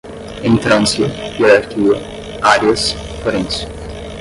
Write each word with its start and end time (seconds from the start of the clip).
entrância, 0.43 1.05
hierarquia, 1.37 1.93
áreas, 2.41 2.93
forense 3.23 3.67